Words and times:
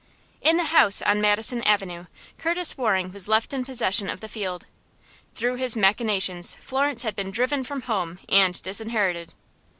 In 0.41 0.57
the 0.57 0.63
house 0.73 1.03
on 1.03 1.21
Madison 1.21 1.61
Avenue, 1.61 2.07
Curtis 2.39 2.75
Waring 2.75 3.13
was 3.13 3.27
left 3.27 3.53
in 3.53 3.63
possession 3.63 4.09
of 4.09 4.19
the 4.19 4.27
field. 4.27 4.65
Through 5.35 5.57
his 5.57 5.75
machinations 5.75 6.57
Florence 6.59 7.03
had 7.03 7.15
been 7.15 7.29
driven 7.29 7.63
from 7.63 7.83
home 7.83 8.17
and 8.27 8.59
disinherited. 8.63 9.31